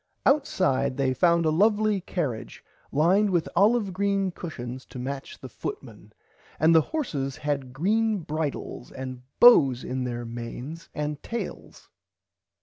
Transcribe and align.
Outside 0.25 0.97
they 0.97 1.13
found 1.13 1.45
a 1.45 1.51
lovely 1.51 2.01
cariage 2.01 2.63
lined 2.91 3.29
with 3.29 3.47
olive 3.55 3.93
green 3.93 4.31
cushons 4.31 4.83
to 4.87 4.97
match 4.97 5.37
the 5.37 5.47
footman 5.47 6.11
and 6.59 6.73
the 6.73 6.81
horses 6.81 7.37
had 7.37 7.71
green 7.71 8.17
bridles 8.21 8.91
and 8.91 9.21
bows 9.39 9.85
on 9.85 10.03
their 10.05 10.25
manes 10.25 10.89
and 10.95 11.21
tails. 11.21 11.91